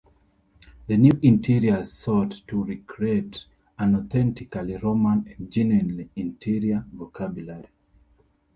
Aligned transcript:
The 0.87 0.97
new 0.97 1.19
interiors 1.21 1.91
sought 1.91 2.31
to 2.47 2.63
recreate 2.63 3.45
an 3.77 3.95
authentically 3.95 4.77
Roman 4.77 5.31
and 5.37 5.51
genuinely 5.51 6.09
interior 6.15 6.83
vocabulary. 6.91 7.69